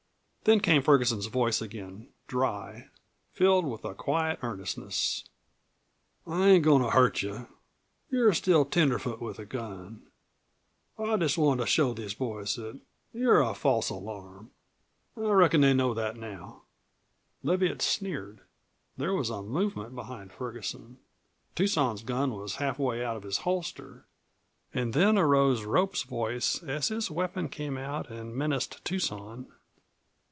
[0.43, 2.89] Then came Ferguson's voice again, dry,
[3.31, 5.23] filled with a quiet earnestness:
[6.25, 7.45] "I ain't goin' to hurt you
[8.09, 10.01] you're still tenderfoot with a gun.
[10.97, 12.79] I just wanted to show these boys that
[13.13, 14.49] you're a false alarm.
[15.15, 16.63] I reckon they know that now."
[17.43, 18.41] Leviatt sneered.
[18.97, 20.97] There was a movement behind Ferguson.
[21.53, 24.07] Tucson's gun was half way out of its holster.
[24.73, 29.45] And then arose Rope's voice as his weapon came out and menaced Tucson.